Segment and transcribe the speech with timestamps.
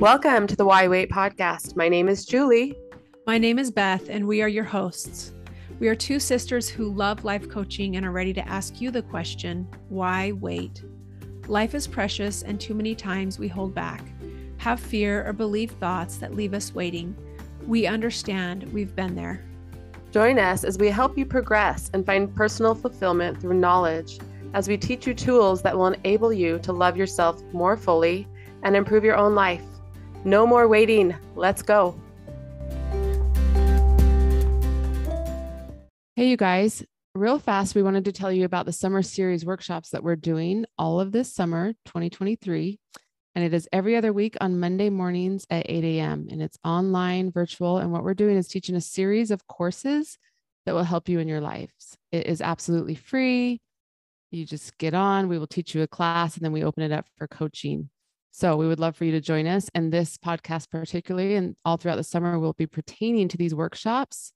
[0.00, 1.76] Welcome to the Why Wait podcast.
[1.76, 2.74] My name is Julie.
[3.26, 5.34] My name is Beth, and we are your hosts.
[5.78, 9.02] We are two sisters who love life coaching and are ready to ask you the
[9.02, 10.84] question why wait?
[11.48, 14.02] Life is precious, and too many times we hold back,
[14.56, 17.14] have fear, or believe thoughts that leave us waiting.
[17.66, 19.44] We understand, we've been there.
[20.12, 24.18] Join us as we help you progress and find personal fulfillment through knowledge,
[24.54, 28.26] as we teach you tools that will enable you to love yourself more fully
[28.62, 29.60] and improve your own life.
[30.24, 31.14] No more waiting.
[31.34, 31.98] Let's go.
[36.16, 36.84] Hey, you guys,
[37.14, 40.66] real fast, we wanted to tell you about the summer series workshops that we're doing
[40.76, 42.78] all of this summer, 2023.
[43.34, 46.28] And it is every other week on Monday mornings at 8 a.m.
[46.30, 47.78] And it's online, virtual.
[47.78, 50.18] And what we're doing is teaching a series of courses
[50.66, 51.96] that will help you in your lives.
[52.12, 53.60] It is absolutely free.
[54.30, 56.92] You just get on, we will teach you a class, and then we open it
[56.92, 57.88] up for coaching.
[58.30, 59.68] So we would love for you to join us.
[59.74, 64.32] And this podcast, particularly, and all throughout the summer, will be pertaining to these workshops.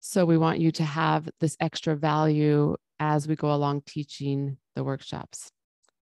[0.00, 4.84] So we want you to have this extra value as we go along teaching the
[4.84, 5.50] workshops.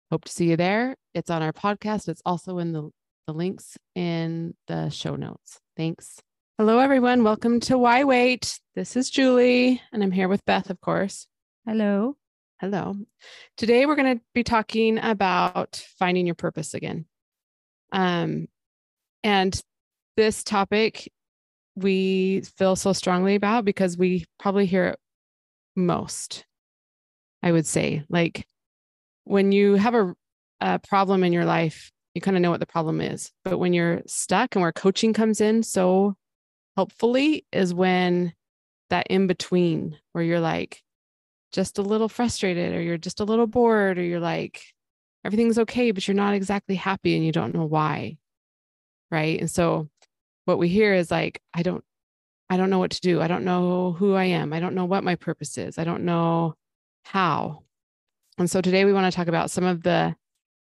[0.09, 0.95] Hope to see you there.
[1.13, 2.07] It's on our podcast.
[2.07, 2.89] It's also in the,
[3.27, 5.59] the links in the show notes.
[5.75, 6.21] Thanks.
[6.57, 7.23] Hello, everyone.
[7.23, 8.59] Welcome to Why Wait.
[8.75, 11.27] This is Julie, and I'm here with Beth, of course.
[11.65, 12.17] Hello.
[12.61, 12.95] Hello.
[13.57, 17.05] Today we're going to be talking about finding your purpose again.
[17.91, 18.49] Um,
[19.23, 19.59] and
[20.15, 21.11] this topic
[21.75, 24.99] we feel so strongly about because we probably hear it
[25.75, 26.45] most.
[27.41, 28.45] I would say, like
[29.23, 30.13] when you have a,
[30.59, 33.31] a problem in your life, you kind of know what the problem is.
[33.43, 36.13] But when you're stuck and where coaching comes in so
[36.77, 38.33] helpfully is when
[38.91, 40.83] that in between where you're like,
[41.51, 44.63] just a little frustrated or you're just a little bored or you're like
[45.23, 48.17] everything's okay but you're not exactly happy and you don't know why
[49.11, 49.39] right?
[49.39, 49.89] And so
[50.45, 51.83] what we hear is like i don't
[52.49, 53.21] i don't know what to do.
[53.21, 54.53] I don't know who i am.
[54.53, 55.77] I don't know what my purpose is.
[55.77, 56.55] I don't know
[57.03, 57.63] how.
[58.37, 60.15] And so today we want to talk about some of the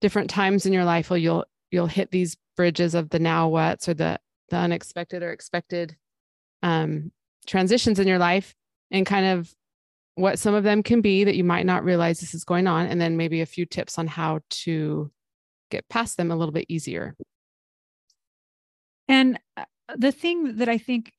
[0.01, 3.89] different times in your life where you'll you'll hit these bridges of the now what's
[3.89, 4.19] or the
[4.49, 5.97] the unexpected or expected
[6.63, 7.13] um,
[7.47, 8.55] transitions in your life
[8.91, 9.53] and kind of
[10.15, 12.87] what some of them can be that you might not realize this is going on,
[12.87, 15.11] and then maybe a few tips on how to
[15.71, 17.17] get past them a little bit easier.
[19.09, 19.65] And uh,
[19.97, 21.13] the thing that I think,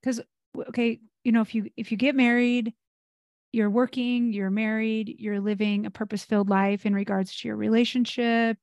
[0.00, 0.20] because
[0.68, 2.74] okay, you know, if you if you get married,
[3.52, 8.56] you're working, you're married, you're living a purpose-filled life in regards to your relationship,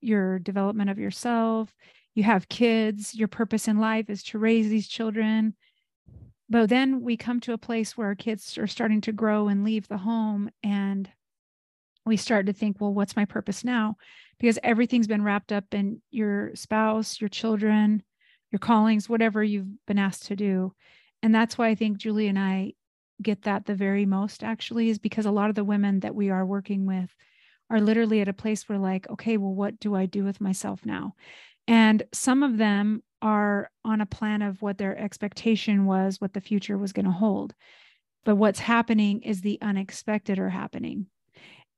[0.00, 1.72] your development of yourself.
[2.14, 3.14] You have kids.
[3.14, 5.54] Your purpose in life is to raise these children
[6.52, 9.64] but then we come to a place where our kids are starting to grow and
[9.64, 11.08] leave the home and
[12.04, 13.96] we start to think well what's my purpose now?
[14.38, 18.02] Because everything's been wrapped up in your spouse your children
[18.50, 20.74] your callings whatever you've been asked to do.
[21.22, 22.74] And that's why i think julie and i
[23.22, 26.28] get that the very most actually is because a lot of the women that we
[26.28, 27.14] are working with
[27.70, 30.84] are literally at a place where like okay well what do i do with myself
[30.84, 31.14] now?
[31.66, 36.40] And some of them are on a plan of what their expectation was, what the
[36.40, 37.54] future was going to hold.
[38.24, 41.06] But what's happening is the unexpected are happening.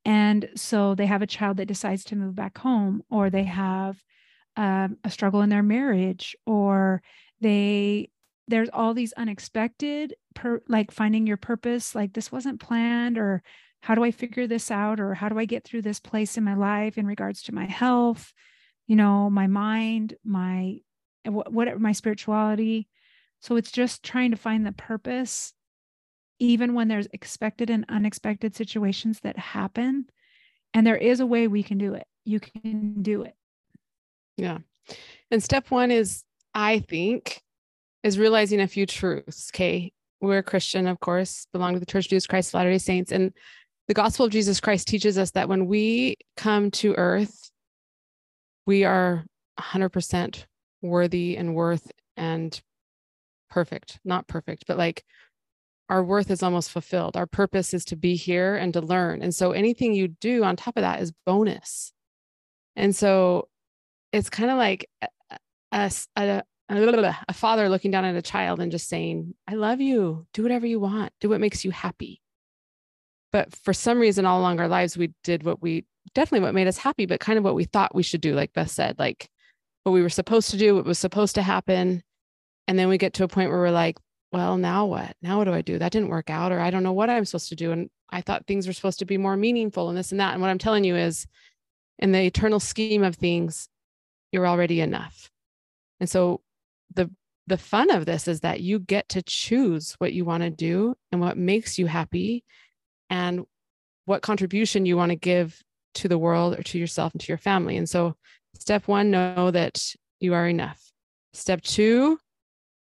[0.04, 4.02] And so they have a child that decides to move back home, or they have
[4.56, 7.02] um, a struggle in their marriage, or
[7.40, 8.10] they
[8.46, 13.42] there's all these unexpected per, like finding your purpose like this wasn't planned or
[13.80, 16.44] how do i figure this out or how do i get through this place in
[16.44, 18.32] my life in regards to my health
[18.86, 20.76] you know my mind my
[21.26, 22.88] what, what my spirituality.
[23.40, 25.52] So it's just trying to find the purpose,
[26.38, 30.06] even when there's expected and unexpected situations that happen.
[30.72, 32.06] And there is a way we can do it.
[32.24, 33.34] You can do it.
[34.36, 34.58] Yeah.
[35.30, 36.24] And step one is,
[36.54, 37.42] I think,
[38.02, 39.50] is realizing a few truths.
[39.54, 39.92] Okay.
[40.20, 42.78] We're a Christian, of course, belong to the Church of Jesus Christ of Latter day
[42.78, 43.12] Saints.
[43.12, 43.32] And
[43.88, 47.50] the gospel of Jesus Christ teaches us that when we come to earth,
[48.66, 49.26] we are
[49.60, 50.44] 100%
[50.84, 52.60] worthy and worth and
[53.50, 55.04] perfect, not perfect, but like
[55.88, 57.16] our worth is almost fulfilled.
[57.16, 59.22] Our purpose is to be here and to learn.
[59.22, 61.92] And so anything you do on top of that is bonus.
[62.76, 63.48] And so
[64.12, 65.08] it's kind of like a,
[65.70, 66.42] a, a,
[67.28, 70.26] a, father looking down at a child and just saying, I love you.
[70.32, 71.12] Do whatever you want.
[71.20, 72.22] Do what makes you happy.
[73.32, 75.84] But for some reason, all along our lives, we did what we
[76.14, 78.52] definitely what made us happy, but kind of what we thought we should do, like
[78.52, 79.28] Beth said, like
[79.84, 82.02] what we were supposed to do, what was supposed to happen.
[82.66, 83.96] And then we get to a point where we're like,
[84.32, 85.14] well, now what?
[85.22, 85.78] Now what do I do?
[85.78, 87.70] That didn't work out, or I don't know what I'm supposed to do.
[87.70, 90.32] And I thought things were supposed to be more meaningful and this and that.
[90.32, 91.26] And what I'm telling you is,
[92.00, 93.68] in the eternal scheme of things,
[94.32, 95.30] you're already enough.
[96.00, 96.40] And so
[96.92, 97.10] the
[97.46, 100.96] the fun of this is that you get to choose what you want to do
[101.12, 102.42] and what makes you happy
[103.10, 103.44] and
[104.06, 105.62] what contribution you want to give
[105.94, 107.76] to the world or to yourself and to your family.
[107.76, 108.16] And so
[108.58, 110.92] step 1 know that you are enough.
[111.32, 112.18] Step 2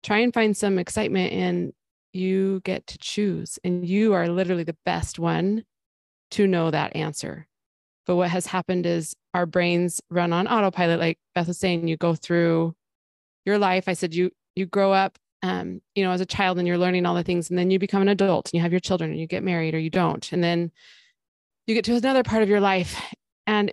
[0.02, 1.72] try and find some excitement in
[2.12, 5.64] you get to choose and you are literally the best one
[6.30, 7.46] to know that answer.
[8.06, 10.98] But what has happened is our brains run on autopilot.
[10.98, 12.74] Like Beth was saying, you go through
[13.44, 13.84] your life.
[13.86, 17.04] I said, you, you grow up, um, you know, as a child and you're learning
[17.04, 17.50] all the things.
[17.50, 19.74] And then you become an adult and you have your children and you get married
[19.74, 20.32] or you don't.
[20.32, 20.72] And then
[21.66, 23.00] you get to another part of your life.
[23.46, 23.72] And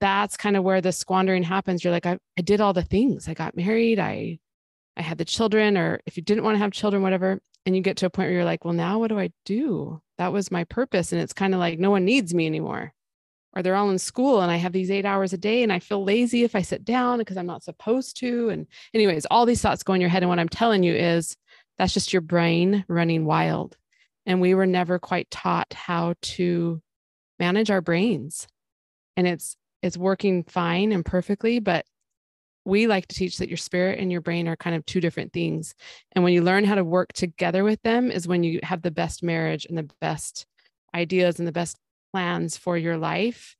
[0.00, 1.84] that's kind of where the squandering happens.
[1.84, 3.28] You're like, I, I did all the things.
[3.28, 3.98] I got married.
[3.98, 4.38] I
[4.96, 7.40] I had the children, or if you didn't want to have children, whatever.
[7.66, 10.00] And you get to a point where you're like, well, now what do I do?
[10.18, 11.12] That was my purpose.
[11.12, 12.92] And it's kind of like no one needs me anymore.
[13.52, 15.78] Or they're all in school and I have these eight hours a day and I
[15.78, 18.48] feel lazy if I sit down because I'm not supposed to.
[18.48, 20.22] And, anyways, all these thoughts go in your head.
[20.22, 21.36] And what I'm telling you is
[21.76, 23.76] that's just your brain running wild.
[24.24, 26.80] And we were never quite taught how to
[27.38, 28.48] manage our brains.
[29.16, 31.84] And it's, it's working fine and perfectly, but
[32.64, 35.32] we like to teach that your spirit and your brain are kind of two different
[35.32, 35.74] things.
[36.12, 38.90] And when you learn how to work together with them, is when you have the
[38.90, 40.46] best marriage and the best
[40.94, 41.78] ideas and the best
[42.12, 43.56] plans for your life.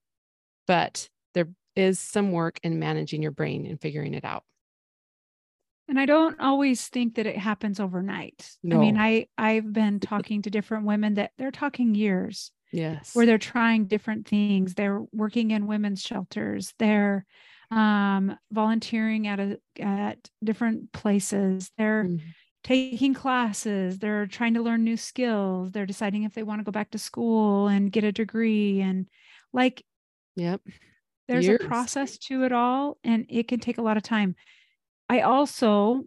[0.67, 4.45] But there is some work in managing your brain and figuring it out.
[5.89, 8.49] And I don't always think that it happens overnight.
[8.63, 8.77] No.
[8.77, 13.11] I mean, I I've been talking to different women that they're talking years Yes.
[13.15, 14.75] where they're trying different things.
[14.75, 16.75] They're working in women's shelters.
[16.79, 17.27] They're
[17.71, 21.71] um, volunteering at a at different places.
[21.79, 22.35] They're Mhm.
[22.65, 23.99] taking classes.
[24.01, 25.71] They're trying to learn new skills.
[25.73, 28.81] They're deciding if they want to go back to school and get a degree.
[28.81, 29.09] And
[29.53, 29.85] like
[30.37, 30.63] Yep.
[31.29, 31.61] there's Years.
[31.63, 34.35] a process to it all, and it can take a lot of time.
[35.09, 36.05] I also,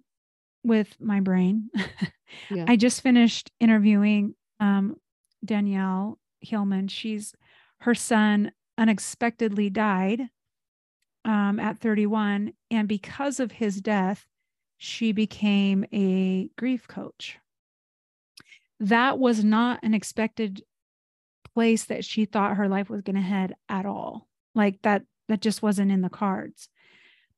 [0.63, 1.69] with my brain,
[2.50, 2.65] Yeah.
[2.68, 4.98] I just finished interviewing um,
[5.45, 6.88] Danielle Hillman.
[6.88, 7.34] She's
[7.81, 10.30] her son unexpectedly died
[11.25, 14.25] um, at 31, and because of his death,
[14.78, 17.38] she became a grief coach.
[18.80, 20.63] That was not an expected
[21.54, 24.28] place that she thought her life was going to head at all.
[24.56, 26.68] Like that, that just wasn't in the cards.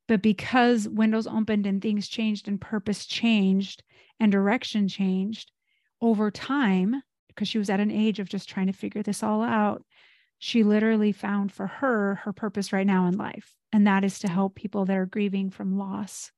[0.08, 3.84] But because windows opened and things changed and purpose changed
[4.20, 5.52] and direction changed
[6.02, 7.02] over time,
[7.36, 9.84] because she was at an age of just trying to figure this all out,
[10.40, 13.56] she literally found for her her purpose right now in life.
[13.72, 16.32] And that is to help people that are grieving from loss.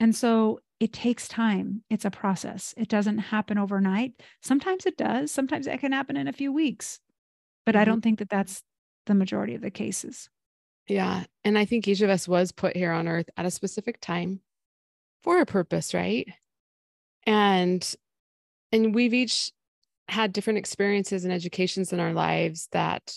[0.00, 1.82] And so it takes time.
[1.90, 2.72] It's a process.
[2.76, 4.12] It doesn't happen overnight.
[4.42, 5.32] Sometimes it does.
[5.32, 7.00] Sometimes it can happen in a few weeks.
[7.66, 8.02] But I don't mm-hmm.
[8.02, 8.62] think that that's
[9.06, 10.28] the majority of the cases.
[10.86, 11.24] Yeah.
[11.44, 14.40] And I think each of us was put here on earth at a specific time
[15.22, 16.28] for a purpose, right?
[17.26, 17.94] And
[18.72, 19.50] and we've each
[20.08, 23.14] had different experiences and educations in our lives that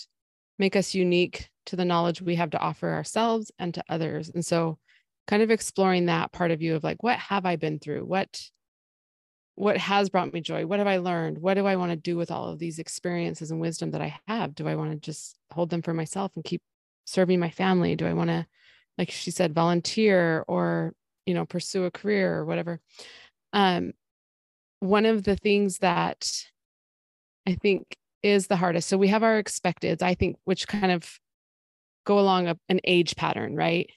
[0.58, 4.30] make us unique to the knowledge we have to offer ourselves and to others.
[4.30, 4.78] And so
[5.26, 8.04] kind of exploring that part of you of like what have I been through?
[8.04, 8.40] What
[9.54, 10.66] what has brought me joy?
[10.66, 11.38] What have I learned?
[11.38, 14.18] What do I want to do with all of these experiences and wisdom that I
[14.26, 14.54] have?
[14.54, 16.62] Do I want to just hold them for myself and keep
[17.04, 17.94] serving my family?
[17.94, 18.46] Do I want to,
[18.96, 20.94] like she said, volunteer or,
[21.26, 22.80] you know, pursue a career or whatever?
[23.52, 23.92] Um,
[24.80, 26.46] one of the things that
[27.46, 28.88] I think is the hardest.
[28.88, 31.18] So we have our expecteds, I think, which kind of
[32.04, 33.90] go along a, an age pattern, right?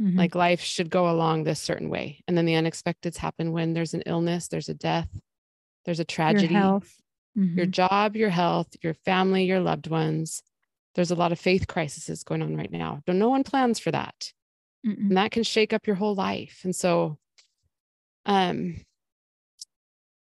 [0.00, 0.16] Mhm.
[0.16, 2.22] Like life should go along this certain way.
[2.26, 5.08] And then the unexpecteds happen when there's an illness, there's a death,
[5.84, 6.94] there's a tragedy, your health.
[7.56, 10.42] your job, your health, your family, your loved ones.
[10.94, 13.00] There's a lot of faith crises going on right now.
[13.06, 14.32] But no one plans for that.
[14.86, 14.98] Mm-mm.
[15.08, 16.60] And that can shake up your whole life.
[16.64, 17.18] And so
[18.26, 18.76] um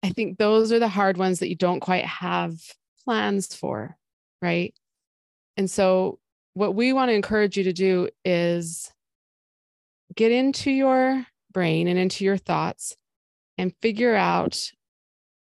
[0.03, 2.55] I think those are the hard ones that you don't quite have
[3.03, 3.97] plans for,
[4.41, 4.73] right?
[5.57, 6.19] And so
[6.53, 8.91] what we want to encourage you to do is
[10.15, 12.95] get into your brain and into your thoughts
[13.57, 14.71] and figure out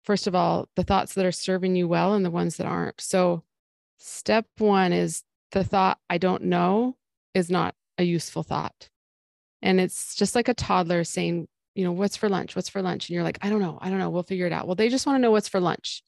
[0.04, 3.00] first of all the thoughts that are serving you well and the ones that aren't.
[3.00, 3.44] So
[3.98, 5.22] step 1 is
[5.52, 6.96] the thought I don't know
[7.34, 8.88] is not a useful thought.
[9.60, 12.54] And it's just like a toddler saying, you know, what's for lunch?
[12.54, 13.08] What's for lunch?
[13.08, 13.78] And you're like, I don't know.
[13.80, 14.10] I don't know.
[14.10, 14.66] We'll figure it out.
[14.66, 16.02] Well, they just want to know what's for lunch.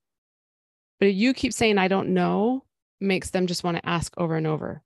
[1.00, 2.64] But you keep saying, I don't know,
[3.00, 4.83] makes them just want to ask over and over.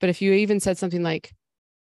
[0.00, 1.32] But if you even said something like,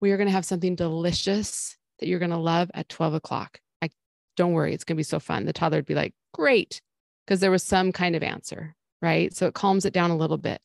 [0.01, 3.61] we are going to have something delicious that you're going to love at 12 o'clock.
[3.83, 3.91] I
[4.37, 4.75] don't worry.
[4.75, 5.45] It's going to be so fun.
[5.45, 6.81] The toddler would be like, great.
[7.27, 9.35] Because there was some kind of answer, right?
[9.35, 10.61] So it calms it down a little bit.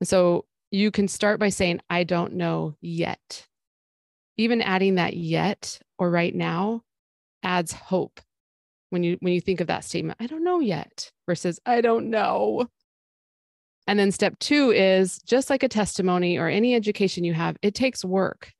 [0.00, 3.46] And so you can start by saying, I don't know yet.
[4.38, 6.82] even adding that yet or right now
[7.42, 8.20] adds hope
[8.90, 12.10] when you when you think of that statement i don't know yet versus i don't
[12.10, 12.66] know.
[13.86, 17.74] And then step 2 is just like a testimony or any education you have it
[17.74, 18.52] takes work.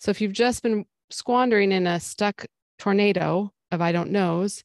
[0.00, 2.46] So if you've just been squandering in a stuck
[2.78, 4.64] tornado of i don't knows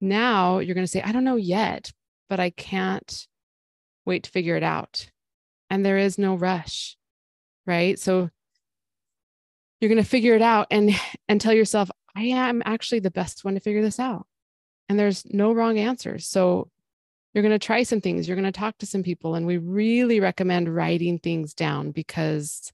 [0.00, 1.92] now you're going to say i don't know yet
[2.28, 3.26] but i can't
[4.06, 5.10] wait to figure it out.
[5.70, 6.96] And there is no rush
[7.66, 7.98] right?
[7.98, 8.30] So
[9.80, 10.90] you're going to figure it out and
[11.28, 14.26] and tell yourself i am actually the best one to figure this out.
[14.88, 16.26] And there's no wrong answers.
[16.26, 16.68] So
[17.32, 18.28] you're going to try some things.
[18.28, 19.34] You're going to talk to some people.
[19.34, 22.72] And we really recommend writing things down because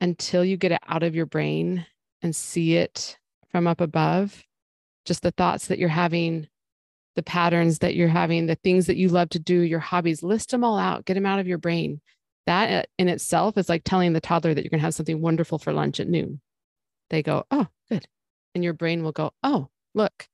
[0.00, 1.86] until you get it out of your brain
[2.22, 3.18] and see it
[3.50, 4.44] from up above
[5.04, 6.48] just the thoughts that you're having
[7.14, 10.50] the patterns that you're having the things that you love to do your hobbies list
[10.50, 11.04] them all out.
[11.04, 12.00] Get them out of your brain.
[12.46, 15.20] That uh, in itself is like telling the toddler that you're going to have something
[15.20, 16.40] wonderful for lunch at noon.
[17.10, 18.06] They go, oh, good.
[18.54, 20.28] And your brain will go, oh, look,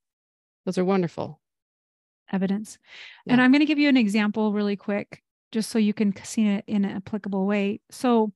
[0.67, 1.41] those are wonderful.
[2.33, 2.79] Evidence.
[3.25, 3.35] Yeah.
[3.35, 5.23] And I'm going to give you an example really quick,
[5.53, 7.81] just so you can see it in an applicable way.
[7.91, 8.33] So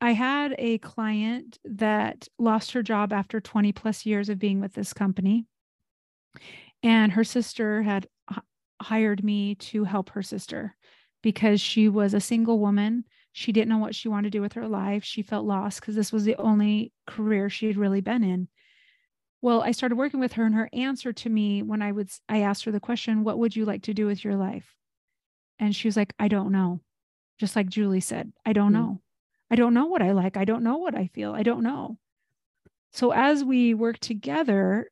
[0.00, 4.72] I had a client that lost her job after 20 plus years of being with
[4.72, 5.46] this company.
[6.82, 8.08] And her sister had
[8.80, 10.74] hired me to help her sister
[11.22, 13.04] because she was a single woman.
[13.32, 15.04] She didn't know what she wanted to do with her life.
[15.04, 18.48] She felt lost because this was the only career she had really been in.
[19.42, 22.40] Well, I started working with her, and her answer to me when I would I
[22.40, 24.76] asked her the question, "What would you like to do with your life?"
[25.58, 26.80] And she was like, "I don't know."
[27.38, 28.82] Just like Julie said, "I don't mm-hmm.
[28.82, 29.00] know.
[29.50, 30.36] I don't know what I like.
[30.36, 31.32] I don't know what I feel.
[31.32, 31.98] I don't know."
[32.92, 34.90] So as we worked together,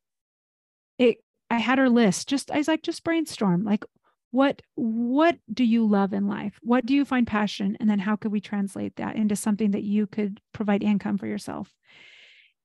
[0.97, 2.27] it I had her list.
[2.27, 3.63] Just I was like, just brainstorm.
[3.63, 3.83] Like,
[4.31, 8.15] what what do you love in life what do you find passion and then how
[8.15, 11.73] could we translate that into something that you could provide income for yourself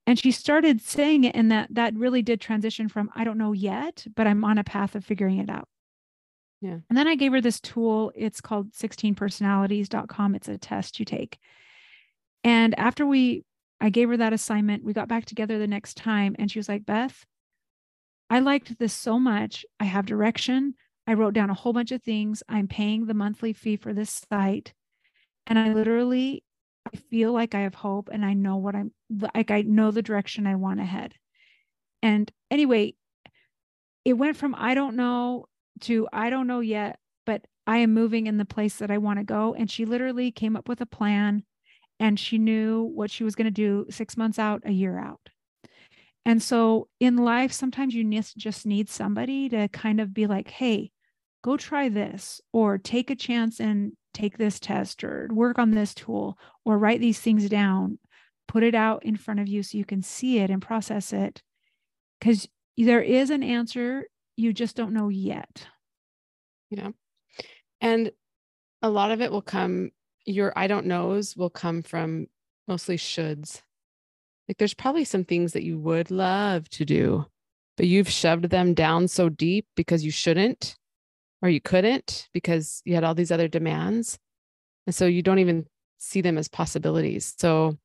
[0.06, 3.52] and she started saying it and that that really did transition from i don't know
[3.52, 5.68] yet but i'm on a path of figuring it out.
[6.60, 6.78] Yeah.
[6.88, 8.12] And then i gave her this tool.
[8.14, 11.38] It's called 16personalities.com it's a test you take.
[12.42, 13.44] And after we
[13.80, 16.68] i gave her that assignment we got back together the next time and she was
[16.68, 17.24] like beth
[18.30, 19.64] i liked this so much.
[19.78, 20.74] I have direction.
[21.06, 22.42] I wrote down a whole bunch of things.
[22.48, 24.72] I'm paying the monthly fee for this site.
[25.46, 26.42] And I literally
[26.94, 28.92] feel like I have hope and I know what I'm
[29.32, 31.14] like I know the direction I want to head.
[32.02, 32.94] And anyway,
[34.04, 35.46] it went from I don't know
[35.82, 39.18] to I don't know yet, but I am moving in the place that I want
[39.18, 39.54] to go.
[39.54, 41.44] And she literally came up with a plan
[42.00, 45.28] and she knew what she was going to do six months out, a year out.
[46.26, 50.90] And so in life, sometimes you just need somebody to kind of be like, hey,
[51.42, 55.94] go try this or take a chance and take this test or work on this
[55.94, 57.98] tool or write these things down
[58.46, 61.42] put it out in front of you so you can see it and process it.
[62.18, 64.06] Because there is an answer
[64.36, 65.66] you just don't know yet.
[66.70, 66.90] Yeah.
[67.80, 68.10] And
[68.82, 69.90] a lot of it will come
[70.26, 72.26] your i don't knows will come from
[72.66, 73.62] mostly shoulds.
[74.48, 77.26] Like there's probably some things that you would love to do
[77.76, 80.76] but you've shoved them down so deep because you shouldn't
[81.42, 84.18] or you couldn't because you had all these other demands.
[84.86, 85.66] And so you don't even
[85.98, 87.34] see them as possibilities.
[87.38, 87.78] So,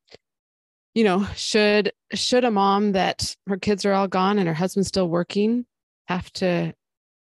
[0.93, 4.87] you know, should should a mom that her kids are all gone and her husband's
[4.87, 5.65] still working
[6.07, 6.73] have to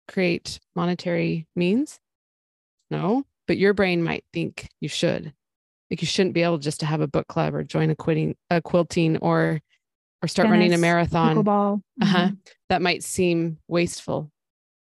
[0.08, 2.00] create monetary means?
[2.90, 5.32] No, but your brain might think you should.
[5.90, 8.36] Like you shouldn't be able just to have a book club or join a quitting
[8.50, 9.60] a quilting or
[10.22, 11.36] or start Tennis, running a marathon.
[11.36, 11.82] Pickleball.
[12.00, 12.18] Uh-huh.
[12.18, 12.34] Mm-hmm.
[12.70, 14.31] That might seem wasteful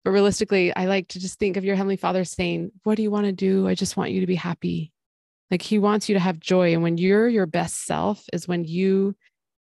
[0.06, 3.10] but realistically, I like to just think of your Heavenly Father saying, What do you
[3.10, 3.68] want to do?
[3.68, 4.94] I just want you to be happy.
[5.50, 6.74] Like He wants you to have joy.
[6.74, 9.16] And when you're your best self, is when you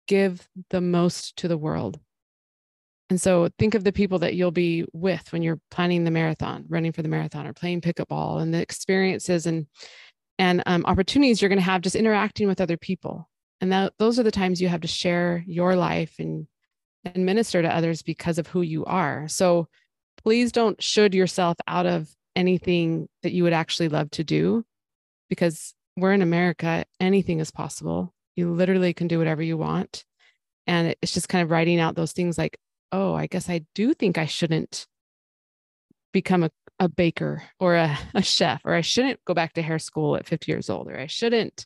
[0.08, 2.00] give the most to the world.
[3.10, 6.64] And so think of the people that you'll be with when you're planning the marathon,
[6.70, 9.68] running for the marathon, or playing pickup ball, and the experiences and
[10.38, 13.30] and um, opportunities you're going to have just interacting with other people.
[13.60, 16.48] And that those are the times you have to share your life and
[17.04, 19.28] and minister to others because of who you are.
[19.28, 19.68] So
[20.24, 24.64] please don't should yourself out of anything that you would actually love to do
[25.30, 28.14] because we're in America, anything is possible.
[28.36, 30.06] You literally can do whatever you want.
[30.66, 32.58] And it's just kind of writing out those things like,
[32.92, 34.88] oh, I guess I do think I shouldn't
[36.14, 39.80] become a, a baker or a, a chef, or I shouldn't go back to hair
[39.80, 41.66] school at 50 years old, or I shouldn't,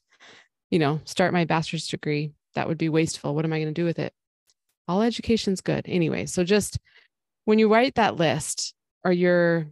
[0.70, 2.32] you know, start my bachelor's degree.
[2.56, 3.36] That would be wasteful.
[3.36, 4.14] What am I going to do with it?
[4.88, 6.26] All education's good anyway.
[6.26, 6.78] So just
[7.46, 8.74] when you write that list
[9.04, 9.68] or you're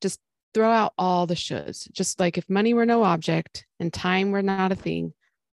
[0.00, 0.20] just
[0.54, 4.42] throw out all the shoulds, just like if money were no object and time were
[4.42, 5.12] not a thing,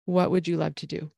[0.05, 1.11] what would you love to do?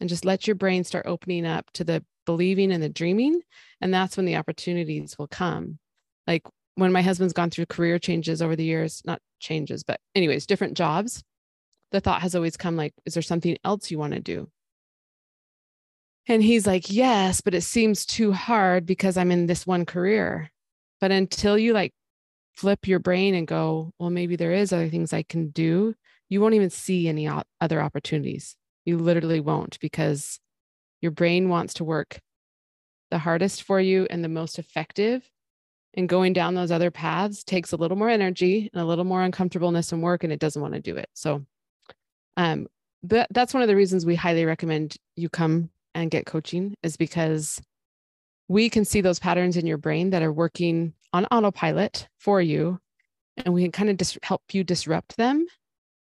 [0.00, 3.40] And just let your brain start opening up to the believing and the dreaming.
[3.80, 5.78] And that's when the opportunities will come.
[6.26, 6.42] Like
[6.74, 10.76] when my husband's gone through career changes over the years, not changes, but anyways, different
[10.76, 11.22] jobs,
[11.92, 14.48] the thought has always come like, is there something else you want to do?
[16.30, 20.52] And he's like, yes, but it seems too hard because I'm in this one career.
[21.00, 21.92] But until you like
[22.54, 25.92] flip your brain and go, well, maybe there is other things I can do,
[26.28, 27.28] you won't even see any
[27.60, 28.54] other opportunities.
[28.84, 30.38] You literally won't because
[31.00, 32.20] your brain wants to work
[33.10, 35.28] the hardest for you and the most effective.
[35.94, 39.24] And going down those other paths takes a little more energy and a little more
[39.24, 41.08] uncomfortableness and work, and it doesn't want to do it.
[41.12, 41.44] So,
[42.36, 42.68] um,
[43.02, 46.96] that, that's one of the reasons we highly recommend you come and get coaching is
[46.96, 47.60] because
[48.48, 52.78] we can see those patterns in your brain that are working on autopilot for you
[53.36, 55.46] and we can kind of dis- help you disrupt them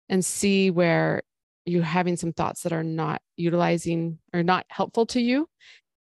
[0.10, 1.22] and see where
[1.65, 5.48] you're having some thoughts that are not utilizing or not helpful to you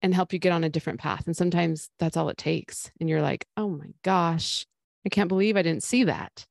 [0.02, 1.26] and help you get on a different path.
[1.26, 4.66] And sometimes that's all it takes and you're like oh my gosh
[5.06, 6.44] i can't believe i didn't see that.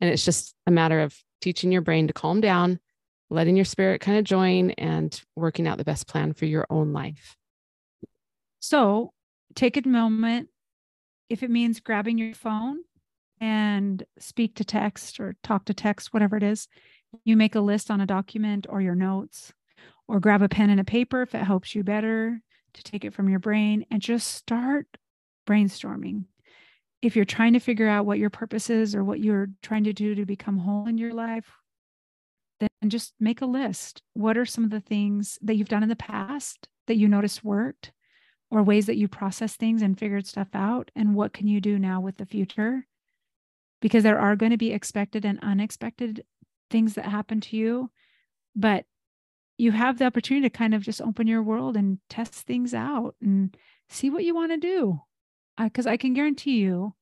[0.00, 2.80] And it's just a matter of teaching your brain to calm down
[3.30, 6.92] letting your spirit kind of join and working out the best plan for your own
[6.92, 7.36] life.
[8.60, 9.12] So
[9.54, 10.48] take a moment.
[11.28, 12.78] If it means grabbing your phone
[13.40, 16.68] and speak to text or talk to text, whatever it is,
[17.24, 19.52] you make a list on a document or your notes,
[20.08, 22.40] or grab a pen and a paper if it helps you better
[22.74, 24.86] to take it from your brain and just start
[25.48, 26.24] brainstorming.
[27.02, 29.92] If you're trying to figure out what your purpose is or what you're trying to
[29.92, 31.50] do to become whole in your life,
[32.60, 34.02] then just make a list.
[34.14, 37.44] What are some of the things that you've done in the past that you noticed
[37.44, 37.92] worked,
[38.50, 40.90] or ways that you process things and figured stuff out?
[40.94, 42.86] And what can you do now with the future?
[43.82, 46.24] Because there are going to be expected and unexpected
[46.70, 47.90] things that happen to you,
[48.54, 48.84] but
[49.58, 53.14] you have the opportunity to kind of just open your world and test things out
[53.22, 53.56] and
[53.88, 55.00] see what you want to do.
[55.58, 56.94] Because I, I can guarantee you,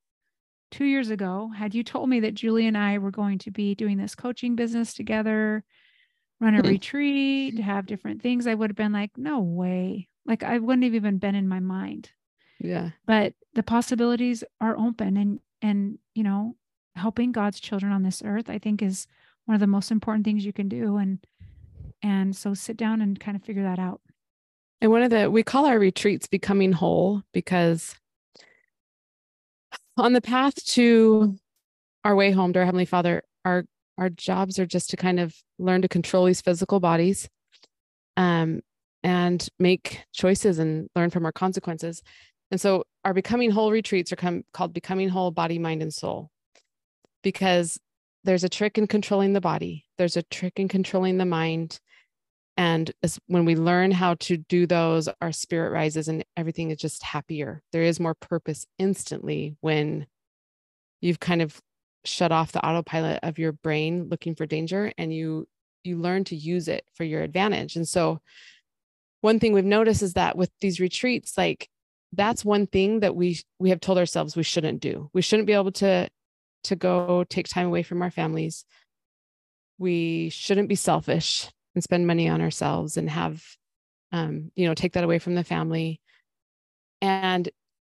[0.75, 3.77] two years ago, had you told me that Julie and I were going to be
[3.77, 5.63] doing this coaching business together,
[6.41, 6.69] run a mm-hmm.
[6.69, 10.09] retreat, have different things, I would have been like, no way.
[10.27, 12.11] Like I wouldn't have even been in my mind.
[12.59, 12.91] Yeah.
[13.07, 16.57] But the possibilities are open and and you know,
[16.97, 19.07] helping God's children on this earth, I think is
[19.45, 20.97] one of the most important things you can do.
[20.97, 21.25] And
[22.03, 24.01] and so sit down and kind of figure that out.
[24.81, 27.95] And one of the we call our retreats becoming whole because
[29.97, 31.37] on the path to
[32.05, 33.65] our way home to our heavenly father our
[33.99, 37.29] our jobs are just to kind of learn to control these physical bodies
[38.17, 38.61] um,
[39.03, 42.03] and make choices and learn from our consequences.
[42.51, 46.31] And so our becoming whole retreats are come, called becoming whole body mind and soul
[47.23, 47.79] because
[48.25, 49.85] there's a trick in controlling the body.
[49.99, 51.79] There's a trick in controlling the mind
[52.57, 52.93] and
[53.27, 57.63] when we learn how to do those our spirit rises and everything is just happier.
[57.73, 60.07] There is more purpose instantly when
[61.01, 61.61] you've kind of
[62.05, 65.47] shut off the autopilot of your brain looking for danger and you
[65.83, 67.77] you learn to use it for your advantage.
[67.77, 68.21] And so
[69.21, 71.69] one thing we've noticed is that with these retreats like
[72.13, 75.11] that's one thing that we we have told ourselves we shouldn't do.
[75.13, 76.09] We shouldn't be able to
[76.65, 78.65] to go take time away from our families.
[79.77, 83.43] We shouldn't be selfish and spend money on ourselves and have
[84.13, 86.01] um, you know take that away from the family.
[87.01, 87.49] And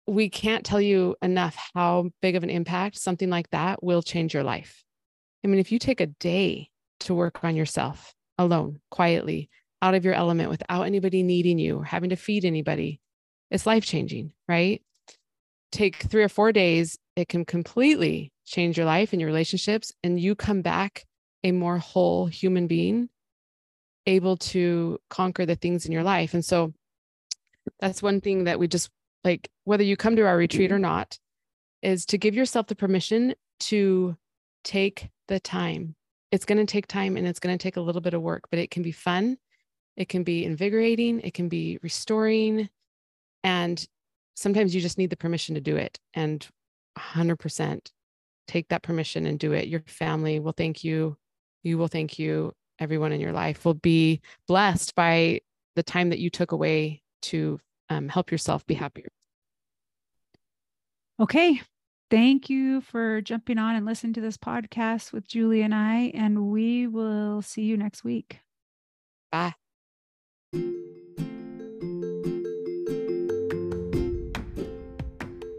[0.07, 4.35] we can't tell you enough how big of an impact something like that will change
[4.35, 4.85] your life.
[5.45, 6.69] I mean if you take a day
[7.01, 9.51] to work on yourself alone quietly
[9.83, 13.01] out of your element without anybody needing you or having to feed anybody
[13.51, 14.83] it's life changing right?
[15.73, 20.19] Take three or four days it can completely change your life and your relationships and
[20.19, 21.05] you come back
[21.45, 23.09] a more whole human being
[24.07, 26.35] able to conquer the things in your life.
[26.35, 26.73] And so
[27.81, 28.91] that's one thing that we just
[29.25, 31.19] like, whether you come to our retreat or not,
[31.83, 34.17] is to give yourself the permission to
[34.65, 35.95] take the time.
[36.31, 38.45] It's going to take time and it's going to take a little bit of work,
[38.51, 39.37] but it can be fun.
[39.97, 41.21] It can be invigorating.
[41.21, 42.69] It can be restoring.
[43.45, 43.85] And
[44.35, 45.99] sometimes you just need the permission to do it.
[46.15, 46.47] And
[46.99, 47.91] 100%
[48.49, 49.69] take that permission and do it.
[49.69, 51.17] Your family will thank you.
[51.63, 55.41] You will thank you everyone in your life will be blessed by
[55.77, 59.09] the time that you took away to um, help yourself be happier.
[61.21, 61.63] Okay.
[62.11, 66.51] Thank you for jumping on and listening to this podcast with Julie and I, and
[66.51, 68.41] we will see you next week.
[69.31, 69.55] Bye.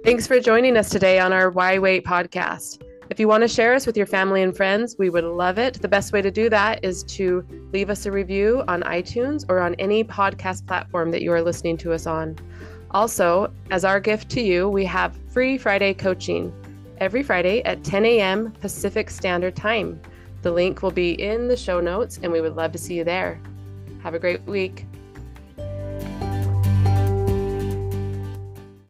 [0.03, 2.83] Thanks for joining us today on our Why Wait podcast.
[3.13, 5.79] If you want to share us with your family and friends, we would love it.
[5.79, 9.59] The best way to do that is to leave us a review on iTunes or
[9.59, 12.35] on any podcast platform that you are listening to us on.
[12.89, 16.51] Also, as our gift to you, we have free Friday coaching
[16.97, 18.51] every Friday at 10 a.m.
[18.53, 20.01] Pacific Standard Time.
[20.41, 23.03] The link will be in the show notes, and we would love to see you
[23.03, 23.39] there.
[24.01, 24.87] Have a great week.